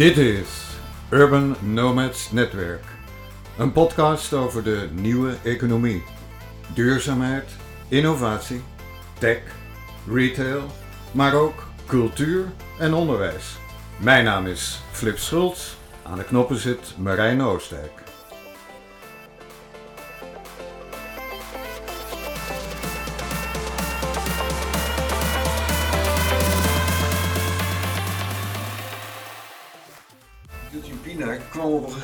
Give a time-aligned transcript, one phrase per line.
[0.00, 0.48] Dit is
[1.10, 2.84] Urban Nomads Netwerk.
[3.58, 6.02] Een podcast over de nieuwe economie.
[6.74, 7.50] Duurzaamheid,
[7.88, 8.60] innovatie,
[9.18, 9.42] tech,
[10.08, 10.62] retail,
[11.12, 12.44] maar ook cultuur
[12.78, 13.58] en onderwijs.
[13.96, 15.74] Mijn naam is Flip Schultz.
[16.02, 17.92] Aan de knoppen zit Marijn Oostdijk.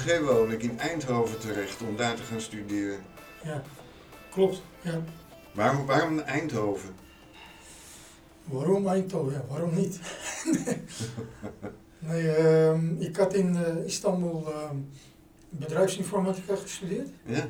[0.06, 2.98] Gegeven moment in Eindhoven terecht om daar te gaan studeren.
[3.44, 3.62] Ja,
[4.30, 4.62] klopt.
[4.80, 5.00] Ja.
[5.52, 6.94] Waarom, waarom Eindhoven?
[8.44, 9.32] Waarom Eindhoven?
[9.32, 10.00] Ja, waarom niet?
[12.08, 14.76] nee, ehm, ik had in eh, Istanbul ehm,
[15.48, 17.08] bedrijfsinformatica gestudeerd.
[17.24, 17.46] Ja,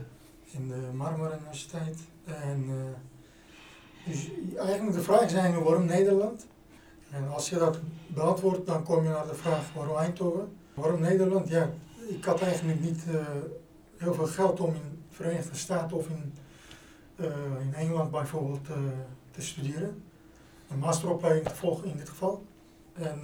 [0.50, 1.98] In de Marmara Universiteit.
[2.24, 6.46] En eh, dus eigenlijk de vraag eigenlijk waarom Nederland?
[7.10, 10.56] En als je dat beantwoordt, dan kom je naar de vraag waarom Eindhoven?
[10.74, 11.48] Waarom Nederland?
[11.48, 11.70] Ja,
[12.08, 13.26] ik had eigenlijk niet eh,
[13.96, 16.34] heel veel geld om in de Verenigde Staten of in,
[17.16, 17.26] eh,
[17.60, 18.76] in Engeland bijvoorbeeld eh,
[19.30, 20.02] te studeren.
[20.68, 22.44] Een masteropleiding te volgen in dit geval.
[22.92, 23.20] En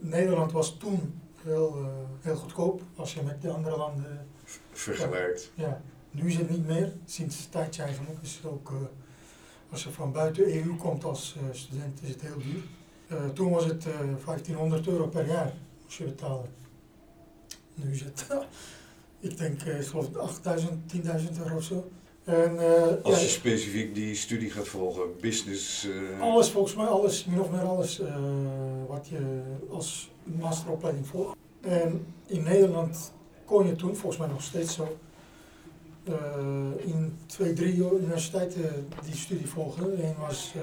[0.00, 4.26] Nederland was toen heel, heel goedkoop als je met de andere landen
[4.72, 5.52] vergelijkt.
[5.54, 8.18] ja, nu is het niet meer, sinds een tijdje eigenlijk.
[8.22, 8.72] Is het ook,
[9.70, 12.62] als je van buiten de EU komt als student, is het heel duur.
[13.34, 13.92] Toen was het eh
[14.24, 16.50] 1500 euro per jaar, moest je betalen.
[17.82, 18.26] Nu het,
[19.30, 21.02] ik denk, eh, ik geloof 8000, 10.000
[21.42, 21.90] euro of zo.
[22.24, 25.88] En, eh, Als ja, je specifiek die studie gaat volgen, business.
[25.88, 28.00] eh, alles, volgens mij alles, min of meer alles
[28.88, 31.36] wat je als masteropleiding volgt.
[31.60, 33.12] En in Nederland
[33.44, 34.98] kon je toen, volgens mij nog steeds zo,
[36.76, 40.04] in twee, drie universiteiten die studie volgen.
[40.04, 40.54] Eén was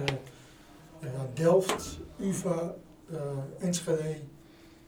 [1.33, 2.75] Delft, UvA,
[3.59, 4.15] Enschede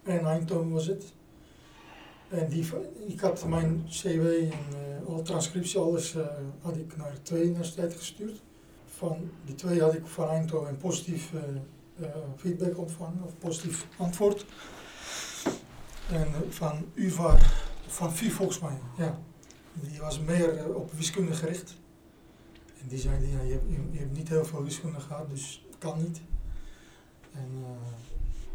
[0.03, 1.13] en Eindhoven was het.
[2.29, 2.65] En die,
[3.07, 6.25] ik had mijn cv en eh, alle transcriptie, alles eh,
[6.61, 8.41] had ik naar twee universiteiten gestuurd.
[8.85, 14.45] Van die twee had ik van Eindhoven een positief eh, feedback ontvangen, of positief antwoord.
[16.11, 17.37] En van UvA,
[17.87, 19.19] van VI volgens mij, ja.
[19.73, 21.75] Die was meer op wiskunde gericht.
[22.81, 23.59] En die zeiden, ja, je,
[23.91, 26.21] hebt, niet heel veel wiskunde gehad, dus kan niet.
[27.33, 27.49] En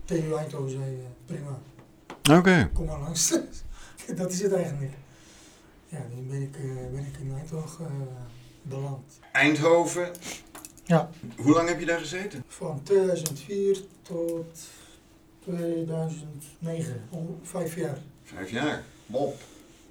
[0.04, 1.58] TU Eindhoven zei, prima,
[2.30, 2.70] Oké.
[2.72, 3.28] kom maar langs.
[4.16, 4.92] dat is het eigenlijk.
[5.88, 6.62] Ja, nu ben ik, eh,
[6.92, 7.92] ben ik in Eindhoven eh,
[8.62, 9.18] beland.
[9.32, 10.10] Eindhoven.
[10.84, 11.10] Ja.
[11.36, 12.44] Hoe lang heb je daar gezeten?
[12.46, 14.60] Van 2004 tot
[15.40, 17.98] 2009, om vijf jaar.
[18.22, 18.82] Vijf jaar.
[19.06, 19.40] Bob.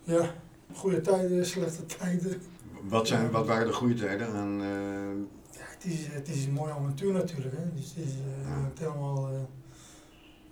[0.03, 0.33] Ja,
[0.73, 2.41] goede tijden, slechte tijden.
[2.81, 4.61] Wat, zijn, wat waren de goede tijden aan.
[4.61, 7.55] eh, Ja, het, is, het is een mooi avontuur natuurlijk.
[7.57, 7.73] Hè.
[7.75, 8.71] Dus het is eh, Ja.
[8.79, 9.49] helemaal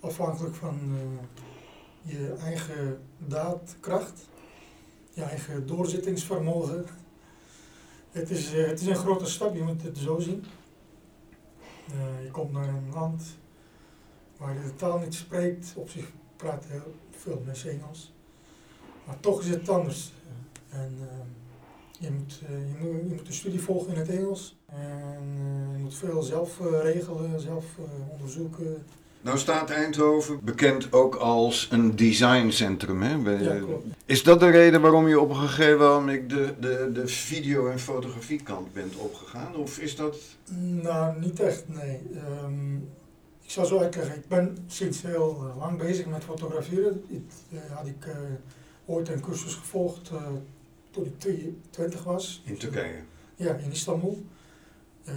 [0.00, 1.24] afhankelijk van eh,
[2.02, 4.28] je eigen daadkracht,
[5.12, 6.86] je eigen doorzettingsvermogen.
[8.10, 10.44] Het is, eh, het is een grote stap, je moet het zo zien.
[11.90, 13.22] Eh, je komt naar een land
[14.36, 15.72] waar je de taal niet spreekt.
[15.76, 18.12] Op zich praten veel mensen Engels.
[19.06, 20.12] Maar toch is het anders.
[20.68, 21.28] En ehm,
[21.98, 24.60] je, moet, eh, je, moet, je studie volgen in het Engels.
[24.72, 28.86] En eh, je moet veel zelf eh, regelen, zelf eh, onderzoeken.
[29.22, 33.02] Nou staat Eindhoven bekend ook als een designcentrum.
[33.02, 33.22] Hè?
[33.22, 33.86] We- Ja, klopt.
[34.04, 37.78] Is dat de reden waarom je op een gegeven moment de, de, de video- en
[37.78, 39.56] fotografiekant bent opgegaan?
[39.56, 40.16] Of is dat...
[40.58, 42.00] Nou, niet echt, nee.
[42.14, 42.74] Ehm,
[43.42, 44.14] ik zal zo uitleggen.
[44.16, 47.04] Ik ben sinds heel lang bezig met fotograferen.
[47.08, 48.16] Ik, eh, had ik eh,
[48.86, 50.22] ooit een cursus gevolgd eh,
[50.90, 52.42] toen ik 22 was.
[52.44, 52.96] In Turkije.
[53.36, 54.24] Ja, in Istanbul.
[55.04, 55.14] Eh,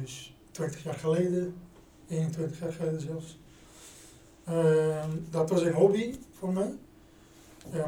[0.00, 1.54] dus 20 jaar geleden,
[2.08, 3.38] 21 jaar geleden zelfs.
[4.44, 6.74] Ehm, dat was een hobby voor mij.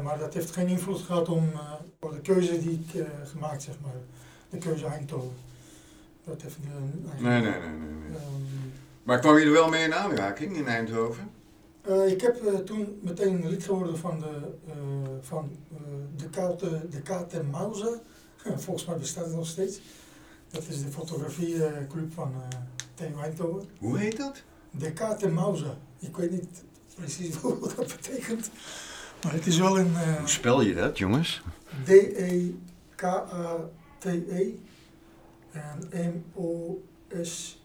[0.03, 3.63] Maar dat heeft geen invloed gehad om, eh, voor de keuze die ik eh, gemaakt
[3.63, 3.91] zeg maar.
[4.49, 5.33] De keuze Eindhoven.
[6.23, 6.57] Dat heeft.
[7.19, 7.51] Nee, nee, nee.
[7.51, 8.17] nee, nee.
[8.17, 8.23] Ehm,
[9.03, 11.29] Maar kwam je er wel mee in aanraking in Eindhoven?
[11.81, 14.39] eh, ik heb toen meteen lid geworden van de,
[15.21, 15.51] van,
[16.15, 17.99] de, Kate, de Kate Mausa.
[18.55, 19.79] Volgens mij bestaat het nog steeds.
[20.49, 22.33] Dat is de fotografieclub van
[23.77, 24.43] Hoe heet dat?
[24.71, 25.77] De Kate Mausa.
[25.99, 26.63] Ik weet niet
[26.95, 28.49] precies wat dat betekent.
[29.23, 31.41] Maar het is wel een eh, Hoe spel je dat, jongens?
[31.83, 32.53] D-E-K-A-T-E
[35.51, 37.63] en M-O-S.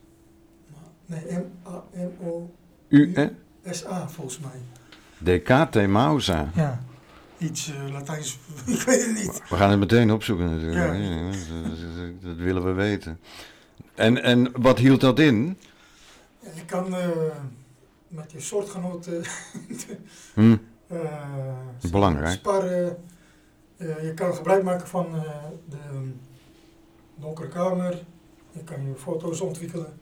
[1.07, 1.23] Nee,
[2.89, 3.25] U, hè?
[3.25, 4.61] M-A-M-O-S-A volgens mij.
[5.19, 6.51] Decate Mausa.
[6.55, 6.85] Ja,
[7.39, 9.43] iets eh, Latijns, ik weet het niet.
[9.49, 10.97] We gaan het meteen opzoeken natuurlijk.
[10.97, 11.31] Ja.
[12.29, 13.21] Dat willen we weten.
[13.95, 15.59] En, en wat hield dat in?
[16.55, 17.09] Je kan, eh,
[18.09, 19.23] met je soortgenoten
[20.35, 20.57] Hm,
[20.87, 22.39] eh, Belangrijk.
[22.39, 23.05] sparren.
[23.77, 25.07] Eh, je kan gebruik maken van
[25.69, 26.13] de
[27.15, 28.05] donkere kamer.
[28.53, 29.99] Je kan je foto's ontwikkelen.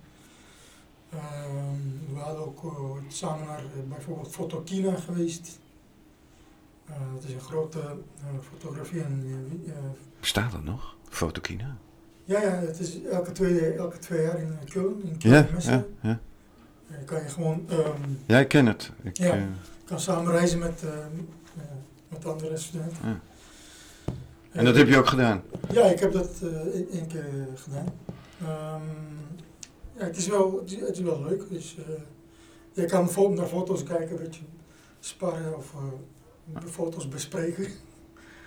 [1.11, 2.63] Ehm, we hadden ook
[3.09, 5.61] samen naar bijvoorbeeld Fotokina geweest.
[7.15, 7.97] Dat is een grote
[8.51, 9.43] fotografie en
[10.21, 10.97] Bestaat dat nog?
[11.09, 11.77] Fotokina?
[12.25, 15.85] Ja, ja, het is elke twee, elke twee jaar in Köln, in Köln Ja, ja,
[16.01, 16.21] ja.
[16.99, 18.91] Je kan je gewoon ehm, Ja, ik ken het.
[19.03, 19.35] Ik, Ja.
[19.37, 19.43] eh,
[19.85, 20.91] kan samen reizen met, eh,
[22.09, 22.99] met andere studenten.
[23.05, 23.21] Ja.
[24.53, 25.43] en dat heb je ook gedaan?
[25.73, 26.49] Ja, ik heb dat eh,
[26.99, 27.25] één keer
[27.55, 27.87] gedaan.
[28.41, 28.83] Ehm,
[29.99, 31.43] ja, het is wel, het is, het is wel leuk.
[31.51, 31.85] Dus, eh,
[32.73, 34.43] je kan naar foto's kijken, een beetje
[35.01, 37.67] sparren of eh, de foto's bespreken.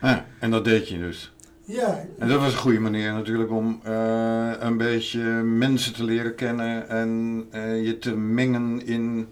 [0.01, 1.33] Ja, en dat deed je dus.
[1.67, 6.35] Ja, En dat was een goede manier natuurlijk om eh, een beetje mensen te leren
[6.35, 9.27] kennen en eh, je te mengen in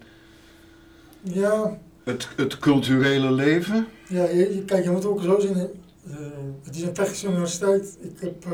[1.22, 3.86] ja, het, het culturele leven.
[4.08, 5.56] ja je, je- kijk, je moet ook zo zien.
[5.56, 6.16] Eh,
[6.62, 7.96] het is een technische universiteit.
[8.00, 8.44] Ik heb,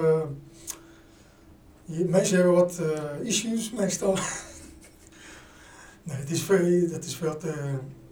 [1.85, 2.81] je, mensen hebben wat
[3.23, 4.13] issues meestal.
[6.03, 7.55] nee, het is veel, dat is veel te,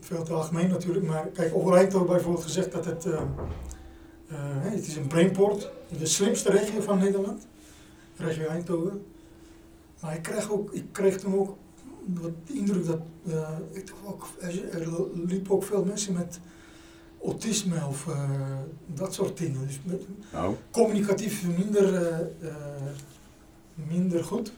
[0.00, 1.06] veel te algemeen natuurlijk.
[1.06, 3.06] Maar kijk, over Eindhoven bijvoorbeeld gezegd dat het,
[4.36, 5.68] het is een brainport.
[5.98, 7.46] De slimste regio van Nederland.
[8.16, 9.04] Regio Eindhoven.
[10.00, 11.56] Maar ik kreeg, ook, ik kreeg toen ook
[12.06, 14.88] de indruk dat eh, ik ook, er,
[15.26, 16.40] liepen ook veel mensen met
[17.24, 18.30] autisme of eh,
[18.86, 19.66] dat soort dingen.
[19.66, 20.02] Dus met,
[20.34, 20.48] Oh.
[20.70, 22.54] communicatief minder, eh, eh,
[23.74, 24.52] minder goed.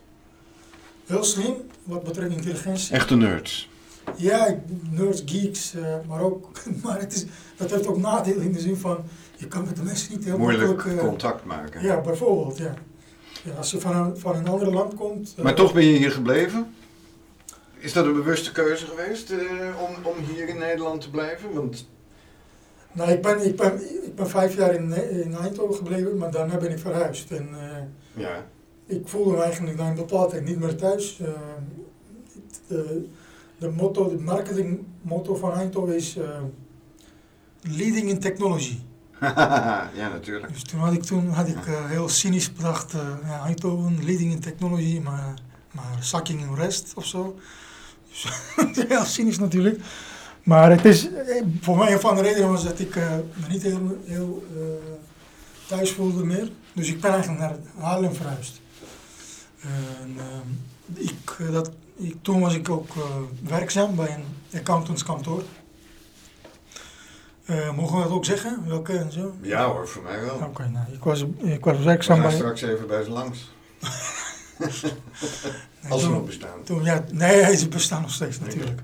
[1.06, 2.94] Heel slim wat betreft intelligentie.
[2.94, 3.68] Echte nerds.
[4.16, 4.58] Ja,
[4.90, 6.50] nerds, geeks, eh, maar ook,
[6.82, 7.24] maar het is,
[7.56, 8.96] dat heeft ook nadelen in de zin van,
[9.40, 11.82] je kan met de mensen niet heel Moeilijk eh, contact maken.
[11.82, 12.74] ja, bijvoorbeeld, ja.
[13.42, 13.52] ja.
[13.52, 15.34] Als je van een, van een ander land komt...
[15.36, 16.74] eh, Maar toch ben je hier gebleven?
[17.78, 19.38] Is dat een bewuste keuze geweest eh,
[19.88, 21.52] om, om hier in Nederland te blijven?
[21.52, 21.88] Want
[22.92, 26.56] Nou, ik ben, ik ben, ik ben vijf jaar in, in Eindhoven gebleven, maar daarna
[26.56, 27.30] ben ik verhuisd.
[27.30, 27.48] En
[28.14, 28.46] ja,
[28.86, 31.20] ik voelde me eigenlijk na een bepaalde tijd niet meer thuis.
[31.20, 31.28] Eh,
[32.66, 33.06] de,
[33.58, 36.18] de motto, de marketingmotto van Eindhoven is
[37.62, 38.78] leading in technology.
[40.00, 40.52] ja natuurlijk.
[40.52, 44.32] Dus toen had ik, toen had ik eh, heel cynisch bedacht, eh ja, Eindhoven, leading
[44.32, 45.34] in technology, maar,
[45.70, 47.38] maar sucking in rest of zo.
[48.08, 48.26] Dus,
[48.88, 49.80] heel cynisch natuurlijk.
[50.42, 53.62] Maar het is, eh, voor mij een van de redenen was dat ik me niet
[53.62, 54.46] heel, heel
[55.66, 56.50] thuis voelde meer.
[56.72, 58.60] Dus ik ben eigenlijk naar Haarlem verhuisd.
[59.60, 62.92] En, eh, ik, dat, ik, toen was ik ook
[63.42, 65.42] werkzaam bij een accountantskantoor.
[67.50, 68.64] Eh, mogen we dat ook zeggen?
[68.66, 69.34] Welke en zo?
[69.40, 70.34] Ja hoor, voor mij wel.
[70.36, 72.32] Oké, nou, ik was, ik was We werkzaam bij...
[72.32, 73.50] straks even bij ze langs.
[75.82, 76.62] Nee, Als ze nog bestaan.
[76.64, 78.80] toen, ja, nee, ze bestaan nog steeds natuurlijk.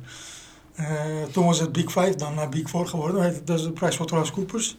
[0.74, 3.44] Eh, toen was het Big Five, dan naar Big Four geworden.
[3.44, 4.78] Dat is de PricewaterhouseCoopers.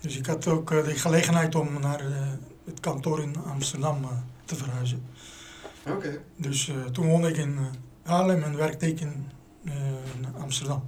[0.00, 2.02] Dus ik had ook eh, de gelegenheid om naar
[2.64, 4.06] het kantoor in Amsterdam
[4.44, 5.02] te verhuizen.
[5.88, 6.20] Oké.
[6.36, 7.58] Dus toen woonde ik in
[8.02, 9.28] Haarlem en werkte ik in,
[9.64, 10.82] in Amsterdam.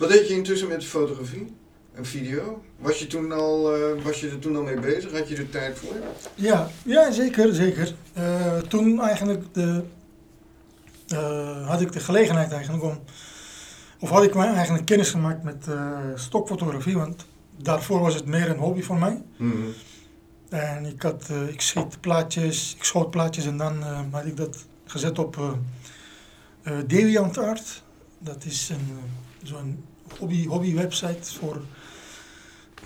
[0.00, 1.54] Wat deed je intussen met fotografie
[1.94, 2.62] en video?
[2.78, 5.12] Was je, toen al, eh, was je er toen al mee bezig?
[5.12, 5.94] Had je er tijd voor?
[6.34, 7.94] Ja, ja zeker, zeker.
[8.12, 9.82] Eh, toen eigenlijk de,
[11.08, 13.00] eh, had ik de gelegenheid eigenlijk om,
[13.98, 15.66] of had ik mij eigenlijk kennis gemaakt met
[16.14, 17.26] stokfotografie, want
[17.56, 19.22] daarvoor was het meer een hobby voor mij.
[19.36, 19.56] Mhm.
[20.48, 25.18] En ik, had, ik schiet plaatjes, ik schoot plaatjes en dan had ik dat gezet
[25.18, 25.58] op
[26.86, 27.82] DeviantArt.
[28.18, 28.98] Dat is een,
[29.42, 29.84] zo'n
[30.18, 31.62] hobby, hobby website voor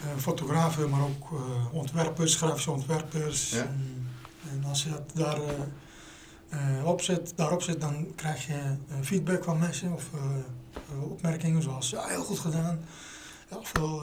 [0.05, 3.51] eh, fotografen, maar ook eh, ontwerpers, grafische ontwerpers.
[3.51, 3.59] Ja.
[3.59, 4.07] En,
[4.53, 5.39] en als je dat daar
[6.49, 8.59] eh, opzet, daarop zet, dan krijg je
[9.03, 10.05] feedback van mensen of
[11.11, 12.81] opmerkingen zoals ja, heel goed gedaan.
[13.49, 14.03] Heel veel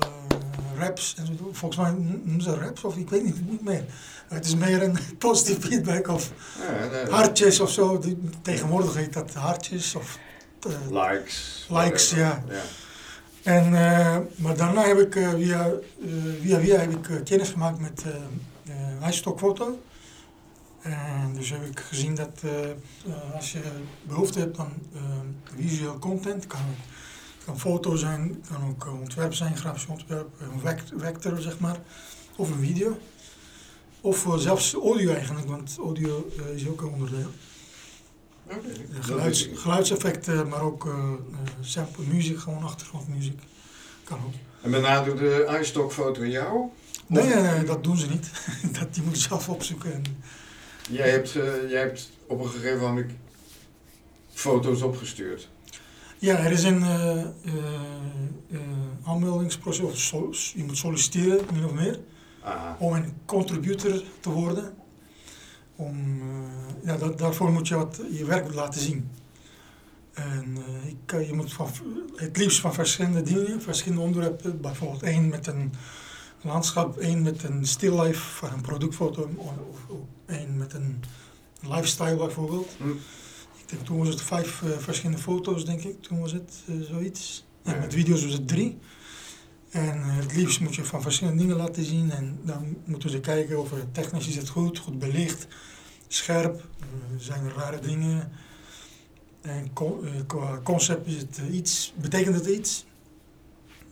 [0.78, 1.34] raps en zo.
[1.52, 3.86] Volgens mij noemen ze raps of ik weet niet, niet meer.
[4.28, 8.04] Het is meer een positieve feedback of Ja, nee, hartjes of zo.
[8.42, 10.20] Tegenwoordig heet dat hartjes of...
[10.90, 11.68] Likes.
[11.70, 12.54] Likes, whatever.
[12.54, 12.62] ja.
[13.44, 16.10] En, eh, maar daarna heb ik eh, via, eh,
[16.42, 18.04] via via heb ik kennis gemaakt met
[18.66, 19.80] eh, iStockfoto.
[20.82, 22.42] En dus heb ik gezien dat
[23.36, 23.62] als je
[24.04, 24.74] behoefte hebt aan
[25.56, 26.60] visueel content, kan,
[27.46, 31.78] kan foto zijn, kan ook ontwerp zijn, grafisch ontwerp, een vect- vector zeg maar,
[32.36, 32.98] of een video.
[34.02, 37.30] Of zelfs audio eigenlijk, want audio is ook een onderdeel.
[38.52, 39.58] Eh, geluids, niet.
[39.60, 41.18] geluidseffecten, maar ook eh, eh,
[41.62, 43.42] sample muziek, gewoon achtergrondmuziek.
[44.04, 44.34] Kan ook.
[44.62, 46.70] En benaderde de iStock foto jou?
[47.08, 48.32] Nee, nee, nee, dat doen ze niet.
[48.80, 49.94] dat, die moeten zelf opzoeken.
[49.94, 50.04] En,
[50.90, 53.12] Jij hebt, eh, jij hebt op een gegeven moment
[54.34, 55.50] foto's opgestuurd.
[56.20, 57.28] Ja, er is een eh, eh,
[58.52, 58.60] eh,
[59.06, 62.00] aanmeldingsproces, of so- je moet solliciteren, min of meer,
[62.44, 64.74] Ah, om een contributor te worden.
[65.82, 69.10] Om, eh, ja, dat, daarvoor moet je wat, je werk laten zien.
[70.14, 71.70] En eh, ik, kan- je moet van,
[72.16, 75.74] het liefst van verschillende dingen, verschillende onderwerpen, bijvoorbeeld één met een
[76.42, 81.04] landschap, één met een still life van een productfoto, of, één met een
[81.62, 82.70] lifestyle bijvoorbeeld.
[82.78, 82.90] Hm.
[83.58, 86.02] Ik denk toen was het vijf eh, verschillende foto's, denk ik.
[86.02, 87.46] Toen was het eh, zoiets.
[87.64, 88.78] En met video's was het drie.
[89.72, 92.12] En eh, het liefst moet je van verschillende dingen laten zien.
[92.12, 95.48] En dan moeten ze kijken of technisch is het goed, goed belicht,
[96.08, 96.56] scherp.
[96.80, 96.86] eh,
[97.18, 98.32] zijn er rare dingen.
[99.42, 102.86] En eh, qua concept is het iets, betekent het iets.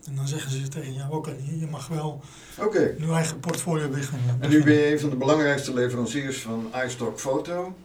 [0.06, 2.22] En dan zeggen ze tegen jou, oké, je mag wel
[2.60, 2.96] Oké.
[2.98, 4.38] nu eigen portfolio beginnen.
[4.42, 7.76] En nu ben je een van de belangrijkste leveranciers van iStock Photo.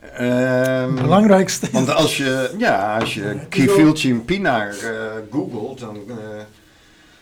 [0.00, 1.68] Ehm, belangrijkste.
[1.72, 3.38] want als je, ja, als je
[4.82, 6.16] eh googelt, dan, eh,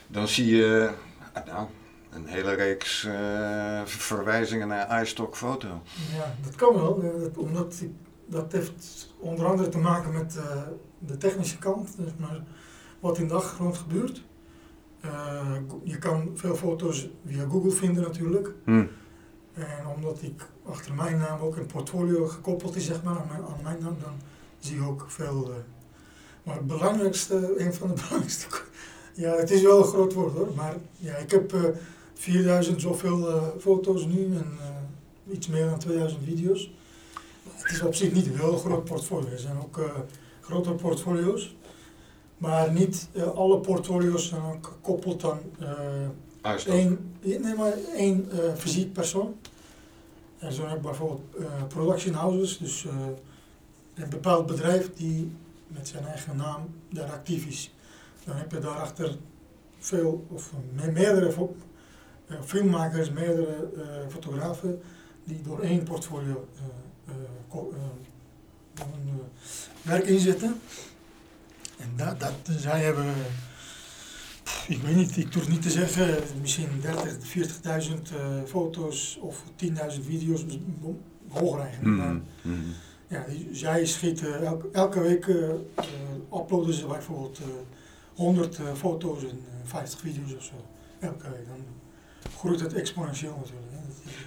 [0.06, 0.90] dan zie je
[1.32, 1.66] eh, nou,
[2.12, 3.08] een hele reeks
[3.85, 5.68] verwijzingen naar iStock Photo.
[6.16, 7.00] Ja, dat kan wel.
[7.20, 7.75] dat- omdat
[8.26, 10.38] dat heeft onder andere te maken met
[10.99, 11.97] de technische kant.
[11.97, 12.40] Dus maar
[13.00, 14.23] wat in de achtergrond gebeurt.
[15.85, 18.50] Je kan veel foto's via Google vinden natuurlijk.
[18.64, 18.85] Hm.
[19.58, 23.78] En omdat ik achter mijn naam ook een portfolio gekoppeld is zeg maar, aan, mijn,
[23.80, 24.12] naam, dan
[24.58, 25.50] zie je ook veel.
[25.50, 25.56] eh,
[26.42, 27.34] maar het belangrijkste,
[27.64, 28.46] een van de belangrijkste.
[29.14, 30.48] Ja, het is wel een groot woord hoor.
[30.54, 31.62] Maar ja, ik heb eh
[32.14, 34.58] 4000 zoveel eh, foto's nu en
[35.30, 36.72] iets meer dan 2000 video's.
[37.50, 39.28] Het is op zich niet een heel groot portfolio.
[39.30, 39.90] Er zijn ook
[40.40, 41.56] grotere portfolio's.
[42.36, 45.40] Maar niet alle portfolio's zijn ook gekoppeld aan
[46.66, 49.37] eh, één, nee, maar één eh, fysiek persoon.
[50.38, 52.92] En zo heb ik bijvoorbeeld eh, production houses, dus eh,
[53.95, 55.33] een bepaald bedrijf die
[55.66, 57.75] met zijn eigen naam daar actief is.
[58.25, 59.16] Dan heb je daarachter
[59.78, 61.49] veel, of me- meerdere
[62.28, 64.80] eh, filmmakers, meerdere eh, fotografen
[65.25, 67.14] die door één portfolio eh, eh,
[67.50, 67.80] eh,
[68.75, 69.25] hun, eh,
[69.83, 70.61] werk inzetten.
[71.78, 73.14] En dat, dat, zij hebben
[74.68, 77.16] ik weet niet, ik durf niet te zeggen, misschien 30,
[77.87, 79.70] 40.000 eh, foto's of 10.000
[80.06, 80.44] video's,
[81.28, 81.96] hoger eigenlijk.
[81.96, 82.54] Maar, Hm, hm.
[83.08, 85.54] ja, zij schieten elke, elke week eh, eh,
[86.40, 87.44] uploaden ze bijvoorbeeld eh
[88.14, 89.34] 100 eh, foto's en eh,
[89.64, 90.52] 50 video's of zo.
[91.00, 91.46] Elke week.
[91.46, 91.64] Dan
[92.38, 93.66] groeit het exponentieel natuurlijk.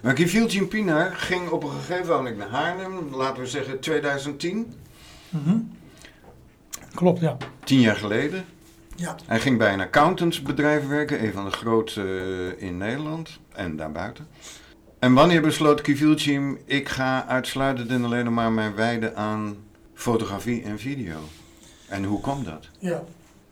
[0.01, 4.73] Maar Kifilcim Pinar ging op een gegeven moment naar Haarlem, laten we zeggen 2010,
[6.93, 7.37] Klopt, ja.
[7.63, 8.45] tien jaar geleden.
[9.01, 12.01] Ja, Hij ging bij een accountantsbedrijf werken, een van de grootste
[12.57, 14.27] eh, in Nederland en daarbuiten.
[14.99, 19.57] En wanneer besloot Kifilcim, ik ga uitsluitend en alleen maar mij wijden aan
[19.93, 21.17] fotografie en video?
[21.87, 22.67] En hoe kwam dat?
[22.79, 23.03] ja.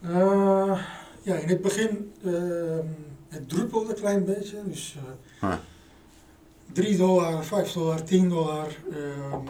[0.01, 0.79] Eh,
[1.21, 2.85] ja, in het begin, ehm,
[3.29, 4.57] het druppelde een klein beetje.
[4.65, 4.95] Dus
[5.41, 5.57] eh Huh.
[6.73, 8.67] 3 dollar, 5 dollar, 10 dollar.
[8.91, 9.43] ehm,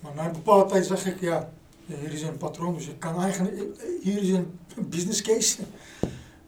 [0.00, 1.50] maar na een bepaalde tijd zag ik, ja,
[1.96, 3.56] hier is een patroon, dus ik kan eigenlijk,
[4.02, 4.46] hier is een
[4.88, 5.62] business case.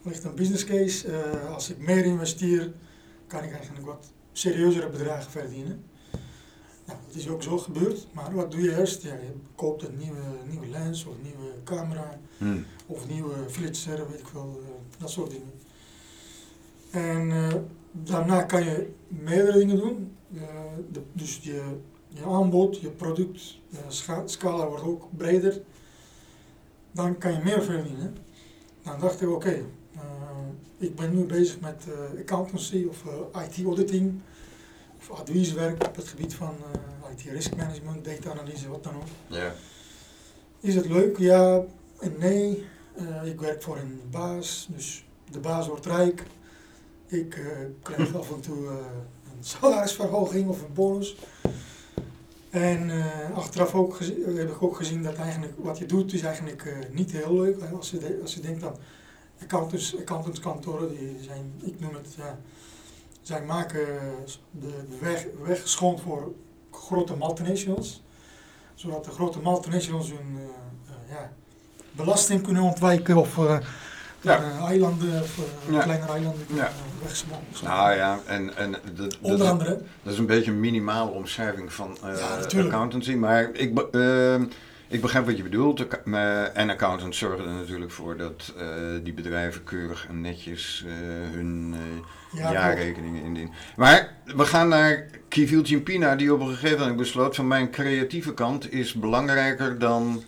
[0.02, 1.08] Er ligt een business case.
[1.12, 2.72] eh, als ik meer investeer,
[3.26, 5.84] kan ik eigenlijk wat serieuzere bedragen verdienen.
[6.86, 9.02] Nou, dat is ook zo gebeurd, maar wat doe je eerst?
[9.02, 10.20] Ja, je koopt een nieuwe,
[10.50, 12.58] nieuwe lens of een nieuwe camera Hm.
[12.86, 15.52] of nieuwe flitser, weet ik wel, eh, dat soort dingen.
[16.90, 17.54] En eh,
[17.92, 20.16] daarna kan je meerdere dingen doen.
[20.34, 20.40] Eh,
[20.92, 21.62] de- dus je,
[22.14, 23.40] je aanbod, je product,
[23.72, 25.60] eh, scha- scala wordt ook breder.
[26.92, 28.16] Dan kan je meer verdienen.
[28.82, 29.64] Dan dacht ik, oké,
[29.94, 30.00] eh,
[30.76, 33.02] ik ben nu bezig met eh, accountancy of
[33.34, 34.20] eh, IT-auditing.
[34.98, 39.02] Of advieswerk op het gebied van eh, IT-risk management, data-analyse, wat dan ook.
[39.26, 39.52] Ja.
[40.60, 41.18] Is het leuk?
[41.18, 41.64] Ja
[42.00, 42.64] en nee.
[42.96, 46.22] Eh, ik werk voor een baas, dus de baas wordt rijk.
[47.06, 47.44] Ik eh,
[47.82, 48.72] krijg af en toe eh,
[49.24, 51.16] een salarisverhoging of een bonus.
[52.52, 53.98] En eh, achteraf ook
[54.36, 57.62] heb ik ook gezien dat eigenlijk wat je doet is eigenlijk eh, niet heel leuk.
[57.76, 58.76] Als je, als je denkt aan
[59.42, 62.38] accountants, accountantskantoren, die zijn, ik noem het, ja,
[63.22, 63.86] zij maken
[64.50, 66.32] de, de weg, weg schoon voor
[66.70, 68.02] grote multinationals
[68.82, 71.32] zodat de grote multinationals hun eh, eh, ja,
[71.92, 73.58] belasting kunnen ontwijken of eh,
[74.22, 74.36] Ja.
[74.42, 75.82] eh, eilanden of eh, Ja.
[75.82, 76.66] kleine eilanden Ja.
[76.66, 77.64] eh, wegsmokkelen.
[77.74, 79.80] Nou ja, en, en dat, Onder is, andere.
[80.02, 83.14] dat is een beetje een minimale omschrijving van eh, accountancy.
[83.14, 84.34] Maar ik, eh,
[84.88, 85.76] ik begrijp wat je bedoelt.
[85.78, 88.64] De eh, En accountants zorgen er natuurlijk voor dat eh,
[89.02, 90.92] die bedrijven keurig en netjes eh,
[91.34, 93.52] hun eh, Ja, jaarrekeningen indienen.
[93.76, 98.34] Maar we gaan naar Kivil Cimpina, die op een gegeven moment besloot van mijn creatieve
[98.34, 100.22] kant is belangrijker dan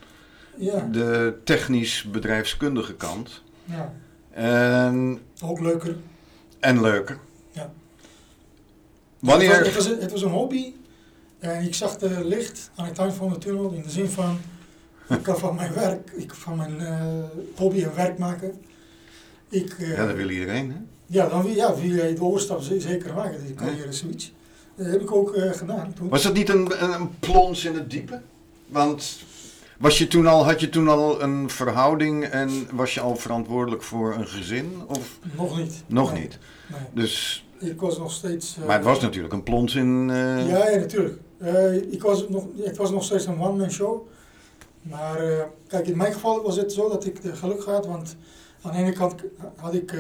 [0.57, 3.43] Ja, de technisch bedrijfskundige kant.
[3.65, 3.93] Ja.
[4.31, 5.97] En, ook leuker.
[6.61, 7.19] en leuker.
[7.53, 7.63] Ja.
[7.63, 7.71] Het,
[9.19, 9.49] Wanneer...
[9.49, 10.73] was, het, was, een- het was een hobby
[11.39, 14.39] en ik zag de licht aan het eind van de tunnel in de zin van
[15.09, 17.25] ik kan van mijn werk, ik van mijn eh,
[17.57, 18.63] hobby een werk maken.
[19.49, 20.77] Ik, eh, Ja, dat wil iedereen, hè?
[21.07, 24.31] ja, dan wil, ja, wil jij de overstap ze- zeker maken, die carrière switch.
[24.77, 26.09] Dat heb ik ook eh, gedaan toen.
[26.09, 28.21] Was dat niet een, een, een plons in het diepe?
[28.67, 29.19] Want
[29.79, 33.83] was je toen al, had je toen al een verhouding en was je al verantwoordelijk
[33.83, 34.83] voor een gezin?
[34.87, 35.83] Of Nog niet.
[35.87, 36.39] nog Nee, niet?
[36.71, 36.81] Nee.
[37.05, 38.57] Dus, Ik was nog steeds...
[38.61, 40.11] eh, maar het was natuurlijk een plons in...
[40.11, 41.19] eh, Ja, ja, natuurlijk.
[41.39, 44.07] Eh, ik was nog, het was nog steeds een one-man show.
[44.83, 48.17] Maar kijk, in mijn geval was het zo dat ik de geluk had, want
[48.63, 49.15] aan de ene kant
[49.57, 49.95] had ik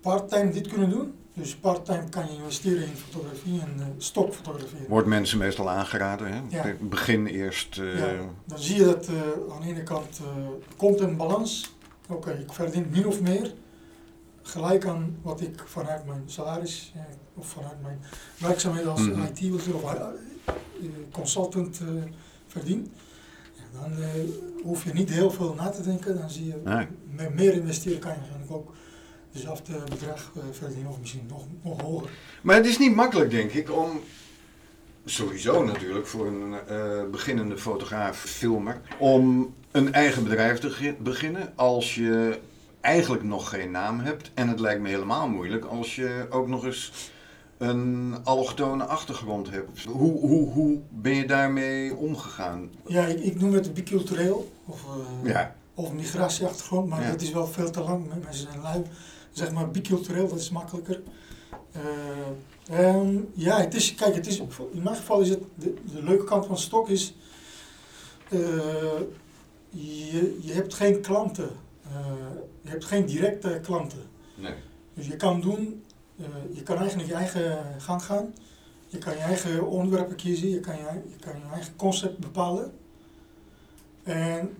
[0.00, 1.14] part-time dit kunnen doen.
[1.34, 4.86] Dus part-time kan je investeren in fotografie en eh stokfotografie.
[4.88, 6.40] Wordt mensen meestal aangeraden, hè?
[6.48, 6.74] Ja.
[6.80, 7.78] Begin eerst...
[7.78, 8.18] eh, Ja.
[8.44, 9.14] Dan zie je dat eh,
[9.54, 10.26] aan de ene kant eh,
[10.76, 11.74] komt een balans.
[12.08, 13.52] Oké, ik verdien min of meer.
[14.42, 17.00] Gelijk aan wat ik vanuit mijn salaris eh,
[17.34, 17.98] of vanuit mijn
[18.38, 19.20] werkzaamheid als Mhm.
[19.34, 20.54] IT of eh, eh,
[21.12, 21.86] consultant eh,
[22.46, 22.92] verdien.
[23.72, 24.08] Dan eh,
[24.62, 26.18] hoef je niet heel veel na te denken.
[26.18, 26.86] Dan zie je Nee.
[27.10, 28.72] met meer investeren kan je waarschijnlijk ook
[29.32, 32.10] dezelfde bedrag eh, verdienen of misschien nog, nog hoger.
[32.42, 34.00] Maar het is niet makkelijk, denk ik, om
[35.04, 41.94] sowieso natuurlijk voor een eh, beginnende fotograaf, filmer, om een eigen bedrijf te beginnen als
[41.94, 42.38] je
[42.80, 44.30] eigenlijk nog geen naam hebt.
[44.34, 47.10] En het lijkt me helemaal moeilijk als je ook nog eens
[47.58, 49.84] een allochtone achtergrond hebt.
[49.84, 52.70] Hoe, hoe, hoe ben je daarmee omgegaan?
[52.86, 54.52] Ja, ik, ik noem het bicultureel.
[54.66, 54.84] Of,
[55.24, 57.10] eh, Ja, of migratieachtergrond, maar Ja.
[57.10, 58.06] dat is wel veel te lang.
[58.24, 58.82] Mensen zijn lui.
[59.32, 61.02] Zeg maar bicultureel, dat is makkelijker.
[61.72, 64.38] Eh, en ja, het is, kijk, het is,
[64.72, 67.14] in mijn geval is het, de, de leuke kant van stok is,
[68.28, 68.38] eh,
[69.68, 71.50] je, je hebt geen klanten.
[71.82, 72.06] Eh,
[72.62, 74.02] je hebt geen directe klanten.
[74.34, 74.54] nee.
[74.94, 75.84] Dus je kan doen,
[76.52, 78.34] je kan eigenlijk je eigen gang gaan.
[78.86, 82.72] Je kan je eigen onderwerpen kiezen, je kan je, je, kan je eigen concept bepalen.
[84.02, 84.56] En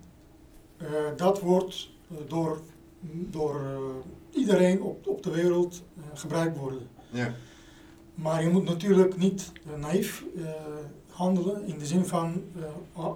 [1.17, 1.91] dat wordt
[2.29, 2.61] door,
[3.11, 3.63] door
[4.33, 6.89] iedereen op, op de wereld eh, gebruikt worden.
[7.11, 7.35] Ja.
[8.15, 10.45] Maar je moet natuurlijk niet eh, naïef eh,
[11.11, 12.43] handelen in de zin van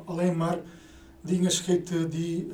[0.04, 0.58] alleen maar
[1.20, 2.48] dingen schieten die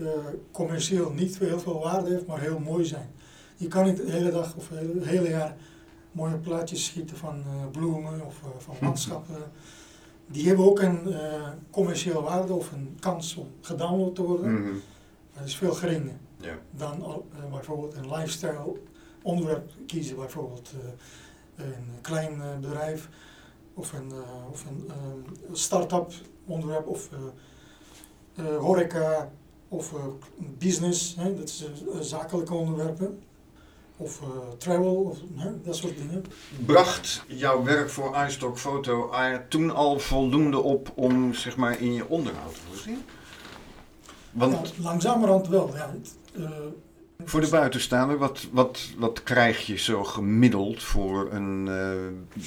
[0.51, 3.11] commercieel niet heel veel waarde heeft, maar heel mooi zijn.
[3.57, 5.57] Je kan niet de hele dag of het hele, jaar
[6.13, 7.43] mooie plaatjes schieten van
[7.73, 9.37] bloemen of van landschappen.
[10.27, 11.15] Die hebben ook een
[11.71, 14.53] commerciële waarde of een kans om gedownload te worden.
[14.53, 14.75] Mhm.
[15.35, 16.59] Dat is veel geringer ja.
[16.71, 18.77] dan eh, bijvoorbeeld een lifestyle
[19.23, 20.73] onderwerp kiezen, bijvoorbeeld
[21.57, 23.09] eh, een klein eh, bedrijf
[23.75, 24.13] of een,
[24.51, 24.91] of een
[25.53, 26.13] start-up
[26.47, 27.09] onderwerp of
[28.59, 29.31] horeca
[29.69, 29.95] of
[30.39, 31.65] business, hè, dat is
[32.01, 33.23] zakelijke onderwerpen.
[33.97, 34.21] Of
[34.59, 36.25] travel, of hè, dat soort dingen.
[36.67, 41.93] Bracht jouw werk voor iStock Foto er toen al voldoende op om zeg maar in
[41.93, 43.03] je onderhoud te voorzien?
[44.31, 45.77] Want Ja, langzamerhand wel.
[45.77, 46.15] Ja, het,
[47.25, 52.45] Voor de buitenstaander, wat, wat, wat krijg je zo gemiddeld voor een eh,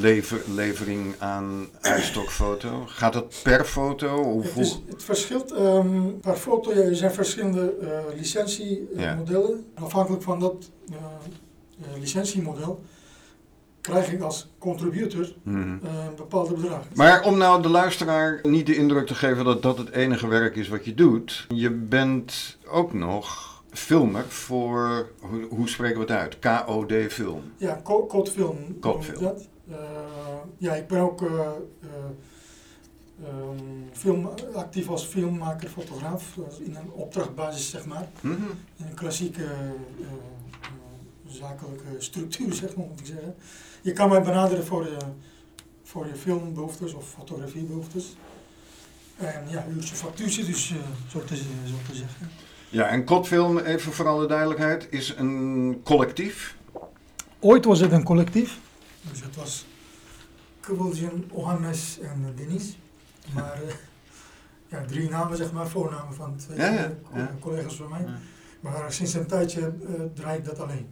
[0.00, 2.84] lever, levering aan uitstokfoto?
[2.86, 4.16] Gaat dat per foto?
[4.22, 4.62] Of Het, hoe?
[4.62, 6.70] is, het verschilt ehm, per foto.
[6.70, 8.02] Er zijn verschillende Ja.
[8.16, 9.66] licentiemodellen.
[9.74, 10.96] Afhankelijk van dat eh,
[12.00, 12.82] licentiemodel
[13.86, 15.58] krijg ik als contributor Mhm.
[15.84, 16.82] eh, een bepaalde bedrag.
[16.94, 20.56] Maar om nou de luisteraar niet de indruk te geven dat dat het enige werk
[20.56, 21.46] is wat je doet.
[21.48, 26.38] Je bent ook nog filmer voor, hoe, hoe spreken we het uit?
[26.38, 27.42] KOD Film.
[27.56, 28.56] Ja, Codefilm.
[28.68, 28.82] ik
[29.18, 29.48] dat.
[29.70, 29.76] Eh,
[30.58, 31.28] ja, ik ben ook eh,
[31.82, 31.88] eh,
[33.24, 33.58] ehm,
[33.92, 36.36] film, actief als filmmaker, fotograaf.
[36.36, 38.08] eh, In een opdrachtbasis, zeg maar.
[38.20, 38.32] Mhm.
[38.76, 40.06] in een klassieke eh, eh,
[41.26, 43.34] zakelijke structuur, zeg maar, moet ik zeggen.
[43.86, 44.96] Je kan mij benaderen voor je,
[45.82, 48.16] voor je filmbehoeftes of fotografiebehoeftes.
[49.16, 50.76] En ja, uurtje factuurtje, dus eh,
[51.08, 52.30] zo, te, zo te zeggen.
[52.68, 56.56] Ja, en Kotfilm, even voor alle duidelijkheid, is een collectief.
[57.38, 58.58] Ooit was het een collectief.
[59.10, 59.66] Dus het was
[60.60, 62.78] Kubbeljen, Ohannes en eh, Denis.
[63.34, 63.74] Maar eh,
[64.66, 67.34] ja, drie namen, zeg maar, voornamen van twee Ja, ja, eh, ja.
[67.40, 68.02] collega's van mij.
[68.02, 68.18] Ja.
[68.60, 70.88] Maar sinds een tijdje eh draai ik dat alleen.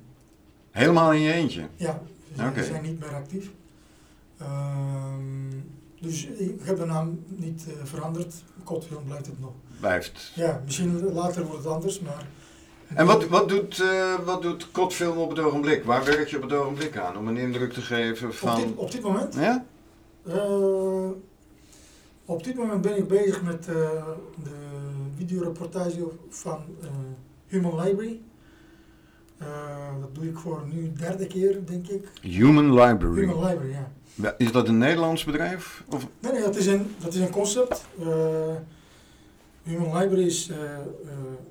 [0.71, 1.69] Helemaal in je eentje.
[1.77, 2.03] Ja,
[2.37, 3.51] ze zijn, niet meer actief.
[4.39, 5.51] Ehm,
[6.01, 8.35] dus ik heb de naam niet eh, veranderd.
[8.65, 9.53] Kotfilm blijft het nog.
[9.81, 10.33] Blijft.
[10.35, 12.27] Ja, misschien later wordt het anders, maar...
[12.95, 15.85] En wat, wat, doet, eh, wat doet Kotfilm op het ogenblik?
[15.85, 17.17] Waar werk je op het ogenblik aan?
[17.17, 18.77] Om een indruk te geven Op dit, van...
[18.77, 19.35] op dit moment?
[19.35, 19.65] Ja?
[20.27, 21.09] eh,
[22.25, 24.03] op dit moment ben ik bezig met de
[25.17, 26.65] videoreportage van
[27.47, 28.21] Human Library.
[29.39, 29.47] Eh,
[30.01, 32.09] dat doe ik voor nu derde keer, denk ik.
[32.23, 33.21] Human Library.
[33.21, 33.93] Human Library, ja.
[34.15, 35.85] Ja, Is dat een Nederlands bedrijf?
[35.89, 36.07] Of?
[36.21, 37.85] Nee, nee, dat is een, dat is een concept.
[38.01, 38.07] Eh,
[39.63, 40.79] Human Library is eh, eh,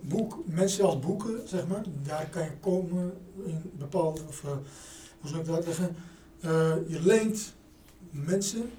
[0.02, 1.82] boek, mensen als boeken, zeg maar.
[2.04, 3.13] Daar kan je komen
[3.46, 4.50] in bepaalde, of eh,
[5.19, 5.96] hoe zou ik dat uitleggen?
[6.39, 6.50] Eh,
[6.88, 7.54] je leent
[8.12, 8.69] mensen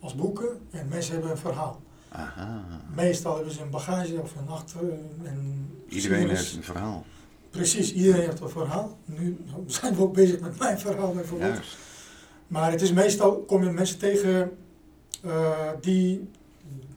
[0.00, 1.80] als boeken en mensen hebben een verhaal.
[2.08, 2.64] Aha.
[2.94, 4.80] Meestal hebben ze een bagage of een achter.
[5.22, 7.04] En Iedereen heeft een verhaal.
[7.50, 8.98] Precies, iedereen heeft een verhaal.
[9.04, 11.54] Nu zijn we ook bezig met mijn verhaal bijvoorbeeld.
[11.54, 11.76] Juist.
[12.50, 14.56] Maar het is meestal, kom je mensen tegen
[15.22, 16.28] eh, die,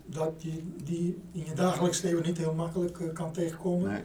[0.06, 3.92] dat die, die in je dagelijks leven niet heel makkelijk eh, kan tegenkomen.
[3.92, 4.02] Nee.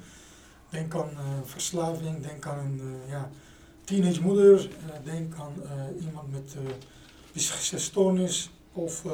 [0.71, 3.31] Denk aan eh, verslaving, denk aan een ja,
[3.85, 4.69] teenage moeder,
[5.05, 5.55] denk aan
[6.01, 6.57] iemand met
[7.33, 9.05] psychische stoornis of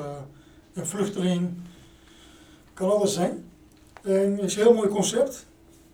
[0.73, 1.51] een vluchteling.
[2.75, 3.45] Kan alles zijn.
[4.03, 5.47] En het is een heel mooi concept.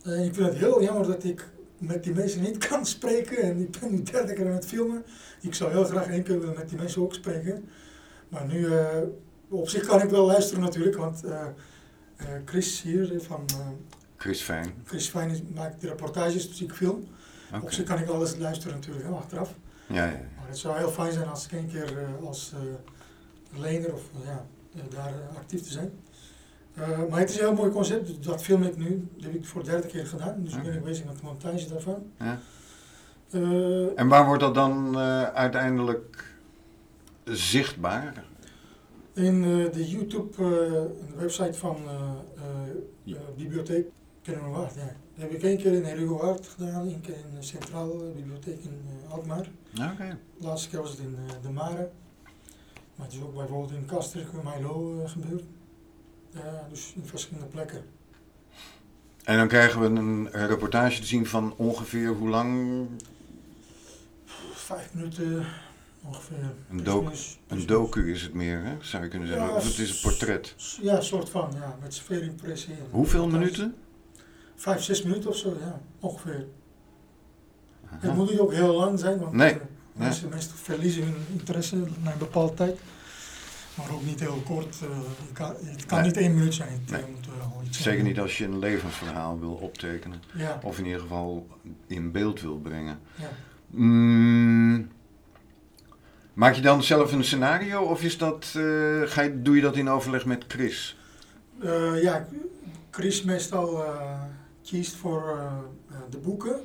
[0.04, 3.36] En ik vind het heel jammer dat ik met die mensen niet kan spreken.
[3.42, 5.04] En ik ben nu derde keer aan het filmen.
[5.40, 7.68] Ik zou heel graag één keer willen met die mensen ook spreken.
[8.28, 8.86] Maar nu, eh,
[9.48, 11.40] op zich kan ik wel luisteren natuurlijk, want eh,
[12.16, 13.66] eh, Chris hier eh, van eh,
[14.16, 14.74] Chris Fijn.
[14.84, 17.06] Chris Fijn is- maakt de reportages, dus ik film.
[17.54, 17.62] Oké.
[17.64, 19.54] Op zich kan ik alles luisteren natuurlijk, hè, achteraf.
[19.86, 20.18] Ja, ja, ja.
[20.38, 24.02] Maar het zou heel fijn zijn als ik een keer eh, als eh lener of
[24.20, 25.90] eh, ja, eh, daar eh, actief te zijn.
[26.80, 29.08] Eh, maar het is een heel mooi concept, dat film ik nu.
[29.16, 31.24] Dat heb ik voor de derde keer gedaan, dus ik ben ik bezig met de
[31.24, 32.02] montage daarvan.
[32.18, 32.38] Ja.
[33.30, 36.34] Eh, En waar wordt dat dan eh, uiteindelijk
[37.24, 38.24] zichtbaar?
[39.12, 41.76] in de YouTube, eh, een website van
[43.36, 43.86] Bibliotheek
[44.22, 44.94] Kennemerwaard, ja.
[45.14, 48.80] Dat heb ik één keer in Herugewaard gedaan, één keer in de Centrale Bibliotheek in
[49.08, 49.50] Alkmaar.
[49.72, 51.90] De laatste keer was het in De Mare.
[52.94, 55.44] Maar het is ook bijvoorbeeld in Kastrikum en Milo gebeurd.
[56.34, 57.82] Ja, dus in verschillende plekken.
[59.24, 62.86] En dan krijgen we een reportage te zien van ongeveer hoe lang
[64.54, 65.46] Vijf minuten
[66.04, 66.36] ongeveer.
[66.70, 68.76] Een Plus, doc- minus, een docu is het meer, hè?
[68.80, 69.46] zou je kunnen zeggen.
[69.46, 70.54] Ja, of het is een portret.
[70.82, 72.74] Ja, een soort van, ja, met sfeerimpressie.
[72.90, 73.74] Hoeveel minuten?
[74.56, 76.46] Vijf, zes minuten of zo, ja, ongeveer.
[77.86, 79.60] Het moet niet ook heel lang zijn, want Nee, eh,
[79.92, 82.78] mensen, mensen verliezen hun interesse na een bepaalde tijd.
[83.74, 84.76] Maar ook niet heel kort.
[84.82, 84.88] eh,
[85.32, 86.06] kan, het kan Nee.
[86.06, 86.72] niet één minuut zijn.
[86.72, 87.04] Het Nee.
[87.14, 88.04] moet wel iets Zeker zijn.
[88.04, 90.22] niet als je een levensverhaal wil optekenen.
[90.34, 91.46] Ja, Of in ieder geval
[91.86, 92.98] in beeld wil brengen.
[93.14, 93.28] ja.
[93.66, 94.88] Mm,
[96.34, 99.76] maak je dan zelf een scenario of is dat, eh, ga je, doe je dat
[99.76, 100.96] in overleg met Chris?
[101.62, 102.26] Eh, ja,
[102.90, 103.84] Chris meestal
[104.62, 105.38] kiest voor
[106.10, 106.60] de boeken.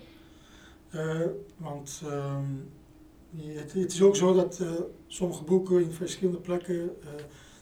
[1.57, 2.43] Want ehm,
[3.43, 4.71] het, is ook zo dat eh,
[5.07, 7.09] sommige boeken in verschillende plekken eh,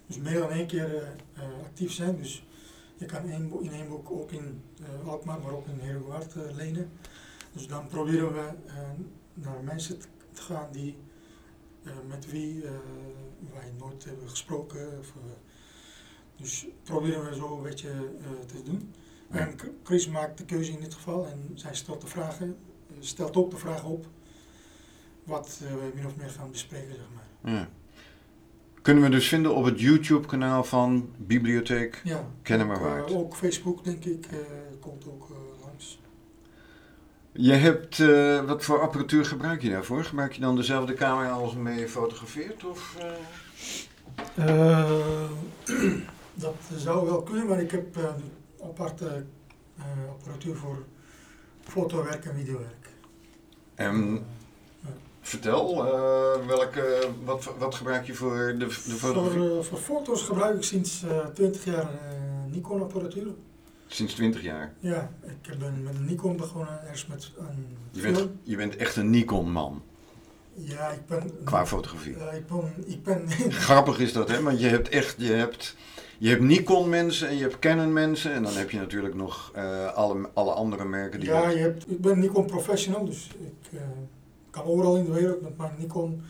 [0.06, 2.18] dus meer dan één keer eh, actief zijn.
[2.18, 2.46] Dus
[2.98, 4.62] je kan één, in één boek ook in
[5.06, 6.90] Alkmaar, maar ook in Herengewaard eh lenen.
[7.52, 8.50] Dus dan proberen we
[9.34, 10.98] naar mensen te, gaan die,
[12.08, 12.64] met wie
[13.54, 15.00] wij nooit hebben gesproken.
[15.00, 15.14] Of,
[16.36, 17.92] dus proberen we zo een beetje
[18.46, 18.94] te doen.
[19.30, 22.58] En Chris maakt de keuze in dit geval en zij stelt de vragen,
[23.00, 24.08] stelt ook de vraag op
[25.24, 27.54] wat eh, we min of meer gaan bespreken, zeg maar.
[27.54, 27.70] Ja.
[28.82, 33.04] Kunnen we dus vinden op het YouTube-kanaal van Bibliotheek Ja, Kennemerwaard.
[33.04, 34.38] ook, eh, ook Facebook, denk ik, eh,
[34.80, 35.28] komt ook
[35.62, 36.02] langs.
[37.32, 37.98] Je hebt,
[38.48, 40.04] wat voor apparatuur gebruik je daarvoor?
[40.04, 42.66] Gebruik je dan dezelfde camera als waarmee je fotografeert?
[42.66, 42.96] Of,
[46.34, 47.98] dat zou wel kunnen, maar ik heb
[48.64, 49.26] aparte
[50.10, 50.84] apparatuur voor
[51.64, 52.90] fotowerk en videowerk.
[53.76, 54.26] En
[55.24, 59.40] vertel, eh, welke, wat, wat gebruik je voor de, de fotografie?
[59.40, 63.28] Voor, eh, voor foto's gebruik ik sinds eh 20 jaar eh, Nikon apparatuur.
[63.88, 64.74] Sinds 20 jaar.
[64.80, 68.14] Ja, ik ben met een Nikon begonnen, eerst met een Je film.
[68.14, 69.82] bent, je bent echt een Nikon-man
[70.54, 71.32] Ja, ik ben...
[71.44, 72.16] qua fotografie.
[72.16, 72.74] Eh, ik ben...
[72.86, 73.32] Ik ben
[73.68, 74.42] Grappig is dat, hè?
[74.42, 75.76] Want je hebt echt, je hebt,
[76.18, 78.34] je hebt Nikon-mensen en je hebt Canon-mensen.
[78.34, 79.54] En dan heb je natuurlijk nog
[79.96, 81.30] alle, alle andere merken die...
[81.30, 83.80] ja, je hebt, ik ben Nikon professional, dus ik
[84.54, 86.22] kan overal in de wereld met mijn Nikon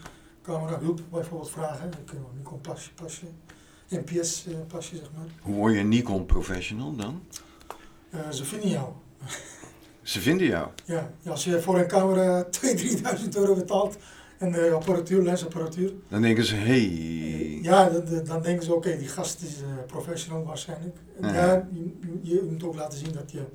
[0.42, 1.88] camera hulp bijvoorbeeld vragen.
[1.88, 2.62] Ik kan een Nikon
[2.96, 3.26] pasje,
[3.90, 5.26] NPS eh, pasje zeg maar.
[5.42, 7.24] Hoe word je Nikon-professional dan?
[8.10, 8.88] Eh, ze vinden jou.
[10.02, 10.68] Ze vinden jou.
[10.86, 13.98] Ja, als je voor een camera 2.000, 3.000 euro betaalt
[14.38, 16.90] en de apparatuur, lensapparatuur, Dan denken ze, hey,
[17.62, 20.98] ja, dan, dan denken ze oké, die gast is eh, professional waarschijnlijk.
[21.22, 21.46] En Ja.
[21.46, 23.46] ja, je, je moet ook laten zien dat je eh,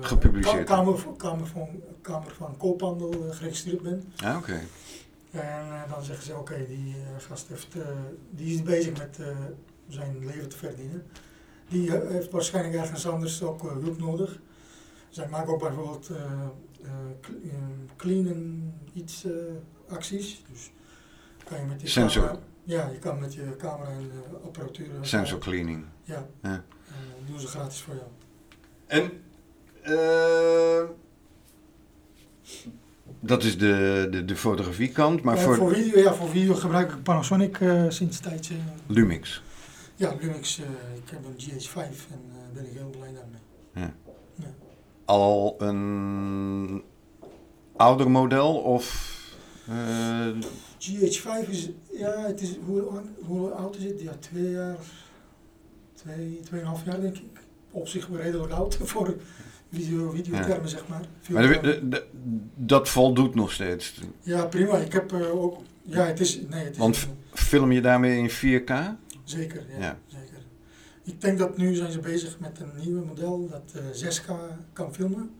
[0.00, 0.64] Gepubliceerd.
[0.64, 1.68] ka- kamer, kamer, van,
[2.00, 4.04] kamer van koophandel eh, geregistreerd bent.
[4.16, 4.60] ja oké.
[5.30, 7.86] En eh, dan zeggen ze oké, die eh, gast heeft, eh,
[8.30, 9.26] die is bezig met eh,
[9.88, 11.06] zijn leven te verdienen.
[11.68, 14.40] die eh, heeft waarschijnlijk ergens anders ook eh, hulp nodig.
[15.08, 17.54] Zij maken ook bijvoorbeeld eh, eh, cl- eh,
[17.96, 19.32] clean en iets eh,
[19.88, 20.44] acties.
[20.52, 20.70] Dus
[21.44, 22.22] kan je met je Sensor.
[22.26, 24.86] camera- ja, je kan met je camera en eh, apparatuur.
[24.90, 25.84] eh, Sensor cleaning.
[26.02, 26.26] Ja.
[26.42, 26.50] Ja.
[26.50, 28.06] En eh, doen ze gratis voor jou.
[28.86, 29.10] En
[29.82, 30.82] eh,
[33.20, 36.92] dat is de, de, de fotografiekant, maar Eh, voor, voor, video, ja, voor video gebruik
[36.92, 38.54] ik Panasonic eh, sinds een tijdje.
[38.86, 39.42] Lumix.
[39.96, 40.64] Ja, Lumix, eh,
[40.96, 41.76] ik heb een GH5
[42.10, 43.90] en eh ben ik heel blij daarmee.
[45.04, 46.82] Al een
[47.76, 49.10] ouder model of...
[49.68, 50.28] eh,
[50.78, 52.82] GH5 is, ja, het is, hoe,
[53.24, 54.00] hoe oud is het?
[54.00, 54.76] Ja, twee jaar,
[55.94, 57.40] twee, tweeënhalf jaar denk ik.
[57.70, 59.14] Op zich wel redelijk oud voor
[59.72, 61.00] video, videotermen, zeg maar.
[61.28, 62.04] maar de-
[62.56, 63.94] dat voldoet nog steeds.
[64.20, 64.76] Ja, prima.
[64.76, 68.30] Ik heb eh, ook, ja, het is, nee, het is, Want- Film je daarmee in
[68.30, 68.70] 4K?
[69.24, 69.98] zeker, ja, Ja.
[70.06, 70.36] zeker.
[71.04, 74.32] Ik denk dat nu zijn ze bezig met een nieuw model dat eh 6K
[74.72, 75.30] kan filmen.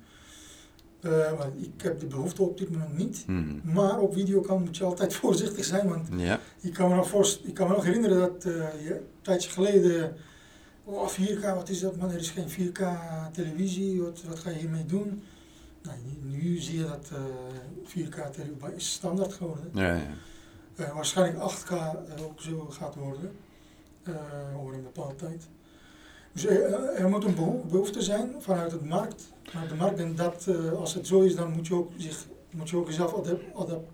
[1.01, 3.25] Eh, maar ik heb de behoefte op dit moment niet.
[3.27, 3.43] Mhm.
[3.73, 6.41] Maar op videokant moet je altijd voorzichtig zijn, want Ja.
[6.61, 10.17] Ik kan me nog, voorst- ik kan me nog herinneren dat je, een tijdje geleden,
[10.93, 12.83] oh 4K, wat is dat man, er is geen 4K
[13.33, 15.23] televisie, wat, wat ga je hiermee doen?
[15.83, 17.19] Nou, nu, zie je dat eh
[18.07, 19.71] 4K televisie is standaard geworden.
[19.75, 20.03] Ja, ja.
[20.77, 23.33] Eh, waarschijnlijk 8K eh, ook zo gaat worden,
[24.03, 24.15] eh,
[24.61, 25.49] over een bepaalde tijd.
[26.33, 29.99] Dus er, er moet een beho- behoefte zijn vanuit het markt, vanuit de markt.
[29.99, 32.87] En dat, eh, als het zo is, dan moet je ook, zich, moet je ook
[32.87, 33.91] jezelf adap- adap-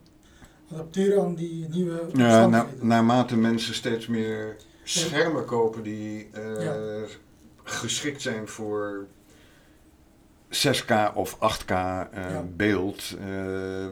[0.73, 4.57] adapteren aan die nieuwe Ja, na, naarmate mensen steeds meer
[4.89, 6.77] schermen kopen die eh, Ja.
[7.63, 9.07] geschikt zijn voor
[10.51, 12.45] 6K of 8K eh, Ja.
[12.57, 13.87] beeld, eh,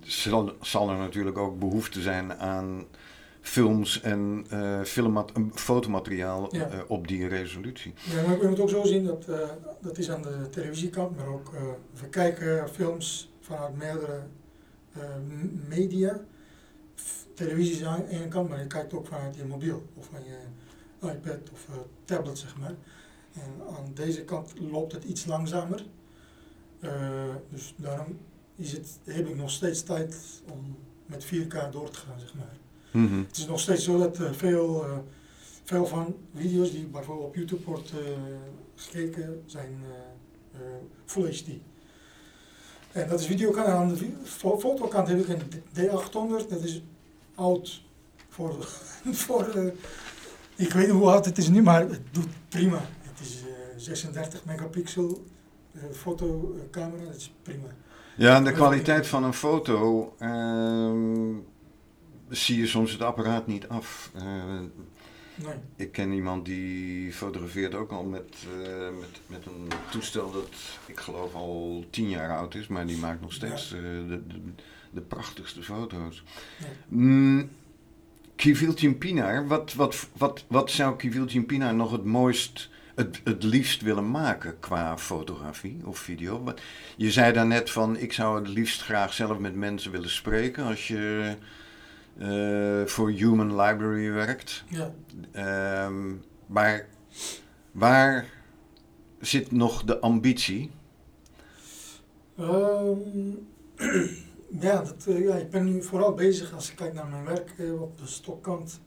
[0.00, 2.84] zal, zal er natuurlijk ook behoefte zijn aan
[3.40, 4.46] films en
[4.84, 6.68] filmmat- fotomateriaal Ja.
[6.88, 7.94] op die resolutie.
[8.14, 9.26] Ja, maar je moet ook zo zien dat
[9.80, 11.50] dat is aan de televisiekant, maar ook
[12.00, 14.20] we kijken films vanuit meerdere
[15.68, 16.20] media.
[17.40, 20.06] F- Televisie is aan de ene kant, maar je kijkt ook vanuit je mobiel of
[20.12, 20.38] van je
[21.08, 21.74] iPad of eh,
[22.04, 22.74] tablet, zeg maar.
[23.34, 25.84] En aan deze kant loopt het iets langzamer.
[26.80, 28.18] Eh, dus daarom
[28.56, 30.16] is het, heb ik nog steeds tijd
[30.52, 30.76] om
[31.06, 32.56] met 4K door te gaan, zeg maar.
[33.02, 33.18] Mhm.
[33.18, 34.84] Het is nog steeds zo dat eh, veel,
[35.64, 37.92] veel van video's die bijvoorbeeld op YouTube wordt
[38.74, 39.82] gekeken zijn
[41.04, 41.48] Full HD.
[42.92, 43.66] En dat is videokant.
[43.66, 44.08] Aan de
[44.58, 46.82] fotokant heb ik een D- D800, dat is
[47.34, 47.82] oud
[48.28, 48.64] voor,
[49.24, 49.66] voor eh,
[50.56, 52.80] ik weet niet hoe oud het is nu, maar het doet prima.
[53.00, 55.24] Het is eh, 36 megapixel
[55.72, 57.66] eh, fotocamera, dat is prima.
[58.16, 61.34] Ja, en de kwaliteit van een foto ehm,
[62.28, 64.10] zie je soms het apparaat niet af.
[65.34, 65.54] Nee.
[65.76, 68.36] Ik ken iemand die fotografeert ook al met,
[69.00, 70.48] met, met een toestel dat
[70.86, 74.22] ik geloof al tien jaar oud is, maar die maakt nog steeds de, de,
[74.90, 76.22] de prachtigste foto's.
[76.58, 76.66] Ja.
[76.88, 77.50] Mm,
[78.98, 84.10] Pinar, wat, wat, wat, wat zou Kiviltje Pinar nog het mooist, het, het liefst willen
[84.10, 86.54] maken qua fotografie of video?
[86.96, 90.88] Je zei daarnet van, ik zou het liefst graag zelf met mensen willen spreken als
[90.88, 91.34] je
[92.18, 94.64] eh, voor Human Library werkt.
[94.68, 94.92] Ja.
[95.32, 96.14] Ehm,
[96.46, 96.86] maar
[97.72, 98.26] waar
[99.20, 100.70] zit nog de ambitie?
[102.36, 102.98] Ehm,
[104.60, 107.54] ja, dat, eh, ja, ik ben nu vooral bezig, als ik kijk naar mijn werk
[107.58, 108.80] eh, op de stokkant,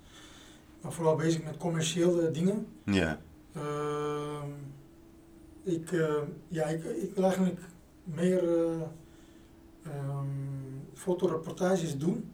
[0.82, 2.68] maar vooral bezig met commerciële dingen.
[2.86, 3.20] Ja.
[3.54, 4.50] Ehm,
[5.64, 6.14] ik, eh,
[6.48, 7.60] ja, ik, ik wil eigenlijk
[8.04, 8.44] meer
[9.84, 10.28] ehm,
[10.94, 12.32] fotoreportages doen.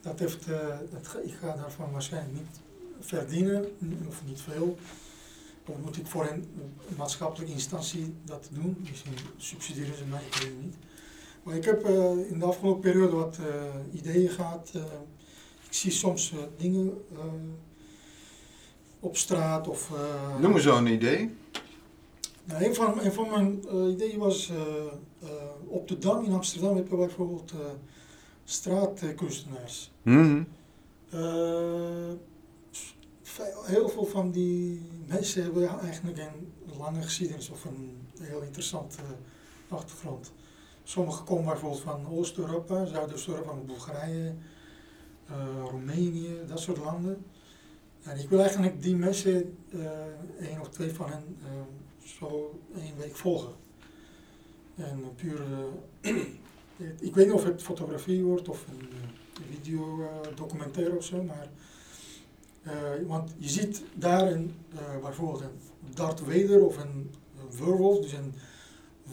[0.00, 2.60] Dat heeft, eh, dat, ga- ik ga daarvan waarschijnlijk niet
[3.00, 3.64] verdienen,
[4.08, 4.78] of niet veel.
[5.66, 6.44] Of moet ik voor een
[6.96, 8.76] maatschappelijke instantie dat doen?
[8.88, 10.74] Misschien subsidiëren ze mij, ik weet het niet.
[11.42, 14.70] Maar ik heb eh, in de afgelopen periode wat eh, ideeën gehad.
[14.74, 14.82] eh,
[15.66, 17.04] ik zie soms dingen
[19.00, 19.92] op straat of...
[20.40, 21.34] Noem eens zo'n idee.
[22.44, 24.52] nou, een, van, een van mijn ideeën was
[25.66, 27.52] op de Dam in Amsterdam heb je bijvoorbeeld
[28.44, 29.92] straatkunstenaars.
[30.02, 30.42] Mhm.
[33.64, 39.02] Heel veel van die mensen hebben eigenlijk een lange geschiedenis of een heel interessante
[39.68, 40.32] achtergrond.
[40.90, 44.34] Sommigen komen bijvoorbeeld van Oost-Europa, Zuidoost-Europa, van Bulgarije,
[45.26, 45.34] eh,
[45.70, 47.24] Roemenië, dat soort landen.
[48.02, 52.96] En ik wil eigenlijk die mensen, eh één of twee van hen, eh, zo één
[52.96, 53.52] week volgen.
[54.74, 55.40] En puur,
[57.08, 58.88] ik weet niet of het fotografie wordt of een,
[59.50, 61.48] video documentaire of zo, maar
[63.06, 68.34] want je ziet daarin eh, bijvoorbeeld een Darth of een, een werewolf, dus een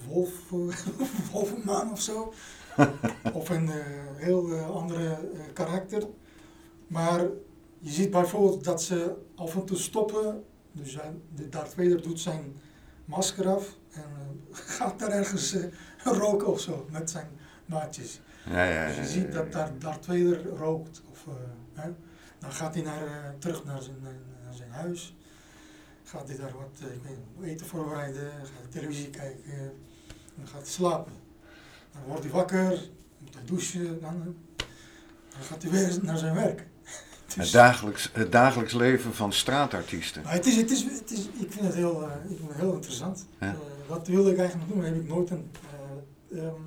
[0.07, 0.49] wolf,
[1.31, 2.33] wolvenman of zo.
[3.33, 3.75] of een eh,
[4.15, 6.03] heel eh, andere eh, karakter.
[6.87, 7.19] Maar
[7.79, 10.43] je ziet bijvoorbeeld dat ze af en toe stoppen.
[10.71, 12.55] Dus zijn, de Darth Vader doet zijn
[13.05, 14.03] masker af en
[14.51, 15.63] eh, gaat daar ergens eh,
[16.03, 17.27] roken of zo met zijn
[17.65, 18.21] maatjes.
[18.49, 21.01] Ja, ja, Dus je ziet dat daar Darth Vader rookt.
[21.11, 21.33] Of, eh,
[21.73, 21.89] hè.
[22.39, 23.97] Dan gaat hij naar, eh, terug naar zijn,
[24.43, 25.15] naar zijn huis.
[26.03, 27.01] Gaat hij daar wat eh, ik
[27.37, 29.73] weet, eten voorbereiden, gaat hij televisie kijken.
[30.37, 31.13] Dan gaat hij slapen.
[31.93, 32.69] Dan wordt hij wakker,
[33.17, 34.01] moet hij douchen.
[34.01, 34.65] Dan, eh,
[35.29, 36.67] dan gaat hij weer naar zijn werk.
[37.25, 40.23] Het, Dus- dagelijks, het dagelijks leven van straatartiesten.
[40.23, 42.57] maar het is, het is, het is, ik vind het heel, eh, ik vind het
[42.57, 43.25] heel interessant.
[43.39, 43.47] Ja.
[43.47, 43.53] Eh,
[43.87, 45.51] dat wilde ik eigenlijk doen, heb ik nooit een
[46.31, 46.61] eh, ehm,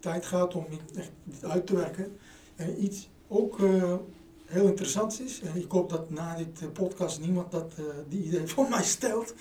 [0.00, 1.10] tijd gehad om dit echt
[1.44, 2.18] uit te werken.
[2.56, 3.58] En iets ook
[4.44, 7.72] heel interessants is, en ik hoop dat na dit podcast niemand dat,
[8.08, 9.34] die idee voor mij stelt.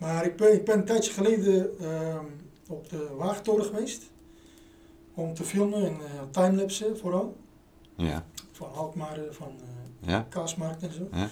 [0.00, 2.24] Maar ik ben, ik ben een tijdje geleden ehm,
[2.68, 4.02] op de Waagtoren geweest
[5.14, 7.36] om te filmen en eh timelapsen vooral.
[7.96, 10.26] Ja, Van Alkmaar, eh, van eh, ja.
[10.28, 11.08] Kaasmarkt en zo.
[11.12, 11.28] Ja.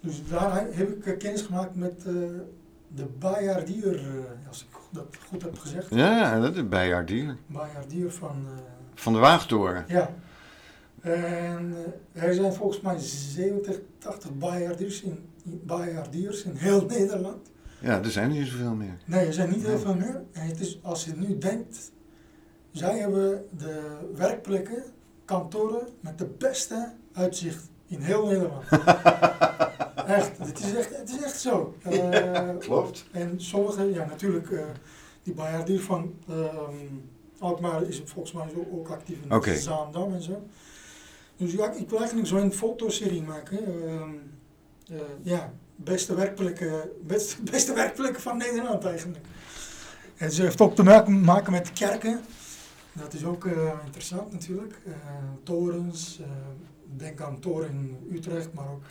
[0.00, 2.02] Dus daar heb ik kennis gemaakt met
[2.88, 4.00] de Bajardier,
[4.48, 5.94] als ik dat goed heb gezegd.
[5.94, 7.36] Ja, dat is bijaardier.
[7.46, 8.46] Bajardier van,
[8.94, 9.84] Van de Waagtoren.
[9.88, 10.14] ja.
[11.00, 11.74] En
[12.12, 17.50] er zijn volgens mij 70, 80 Bajardiers in, in, Bajardiers in heel Nederland.
[17.80, 18.96] Ja, er zijn niet zoveel meer.
[19.06, 20.22] Nee, er zijn niet heel veel meer.
[20.32, 21.92] En het is, als je nu denkt,
[22.70, 24.82] zij hebben de werkplekken,
[25.24, 28.64] kantoren met de beste uitzicht in heel Nederland.
[30.06, 31.74] echt, het is echt, het is echt zo.
[31.82, 33.04] Eh, Klopt.
[33.12, 34.64] en sommige, ja natuurlijk, eh,
[35.22, 36.74] die Bajardier van ehm
[37.40, 39.56] Alkmaar is volgens mij zo ook actief in Oké.
[39.56, 40.42] Zaandam en zo.
[41.36, 43.86] Dus ja, ik wil eigenlijk zo'n fotoserie maken.
[43.88, 44.10] ehm,
[44.90, 45.52] eh, ja,
[45.84, 46.72] beste werkplekken,
[47.06, 49.24] beste, beste werkplekken van Nederland eigenlijk.
[50.16, 52.20] En ze heeft ook te maken, met kerken.
[52.92, 54.74] Dat is ook eh, interessant natuurlijk.
[54.86, 54.92] Eh,
[55.42, 56.28] torens, eh,
[56.96, 58.82] denk aan toren in Utrecht, maar ook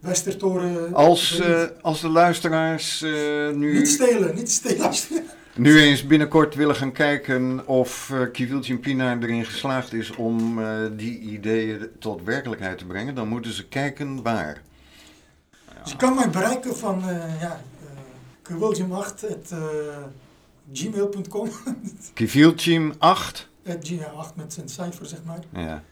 [0.00, 0.94] Westertoren.
[0.94, 1.42] Als,
[1.80, 3.00] als de luisteraars
[3.54, 4.92] nu, Niet stelen, niet stelen.
[5.56, 10.60] nu eens binnenkort willen gaan kijken of uh, Kiviltje Pina erin geslaagd is om
[10.96, 14.62] die ideeën tot werkelijkheid te brengen, dan moeten ze kijken waar.
[15.88, 17.60] Dus je kan mij bereiken van uh, ja,
[18.50, 19.54] uh, 8 at
[20.72, 21.48] gmail.com.
[22.14, 25.38] Kiviltje 8 at gmail 8 met zijn cijfer zeg maar.
[25.52, 25.82] Ja.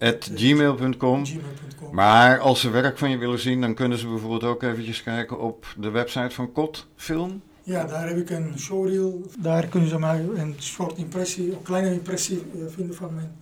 [0.00, 1.26] At gmail.com.
[1.26, 1.94] gmail.com.
[1.94, 5.40] Maar als ze werk van je willen zien, dan kunnen ze bijvoorbeeld ook eventjes kijken
[5.40, 7.42] op de website van Kot Film.
[7.62, 9.30] Ja, daar heb ik een showreel.
[9.38, 13.36] Daar kunnen ze mij een soort impressie, een kleine impressie uh, vinden van mijn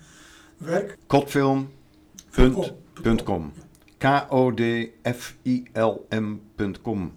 [0.57, 0.97] werk.
[1.07, 3.53] Kotfilm.com
[5.83, 7.13] K-O-D-F-I-L-M.com.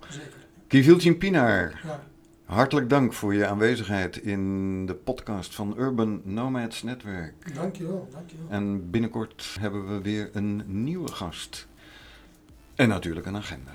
[0.68, 2.04] Kiviltje Pinaar, Ja.
[2.46, 7.56] hartelijk dank voor je aanwezigheid in de podcast van Urban Nomads Netwerk.
[7.56, 8.46] Dankjewel, dankjewel.
[8.50, 11.68] En binnenkort hebben we weer een nieuwe gast.
[12.76, 13.72] En natuurlijk een agenda.